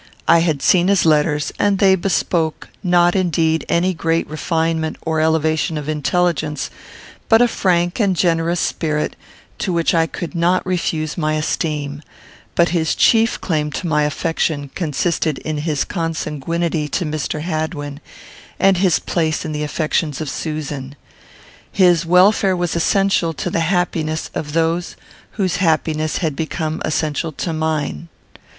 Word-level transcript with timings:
I 0.27 0.39
had 0.39 0.63
seen 0.63 0.87
his 0.87 1.05
letters, 1.05 1.53
and 1.59 1.77
they 1.77 1.93
bespoke, 1.93 2.69
not 2.81 3.15
indeed 3.15 3.63
any 3.69 3.93
great 3.93 4.27
refinement 4.27 4.97
or 5.03 5.21
elevation 5.21 5.77
of 5.77 5.87
intelligence, 5.87 6.71
but 7.29 7.39
a 7.39 7.47
frank 7.47 7.99
and 7.99 8.15
generous 8.15 8.59
spirit, 8.59 9.15
to 9.59 9.71
which 9.71 9.93
I 9.93 10.07
could 10.07 10.33
not 10.33 10.65
refuse 10.65 11.19
my 11.19 11.35
esteem; 11.35 12.01
but 12.55 12.69
his 12.69 12.95
chief 12.95 13.39
claim 13.41 13.71
to 13.73 13.85
my 13.85 14.01
affection 14.01 14.71
consisted 14.73 15.37
in 15.37 15.59
his 15.59 15.85
consanguinity 15.85 16.87
to 16.87 17.05
Mr. 17.05 17.41
Hadwin, 17.41 17.99
and 18.59 18.77
his 18.77 18.97
place 18.97 19.45
in 19.45 19.51
the 19.51 19.61
affections 19.61 20.19
of 20.19 20.31
Susan. 20.31 20.95
His 21.71 22.07
welfare 22.07 22.55
was 22.57 22.75
essential 22.75 23.33
to 23.33 23.51
the 23.51 23.59
happiness 23.59 24.31
of 24.33 24.53
those 24.53 24.95
whose 25.33 25.57
happiness 25.57 26.17
had 26.17 26.35
become 26.35 26.81
essential 26.83 27.31
to 27.33 27.53
mine. 27.53 28.07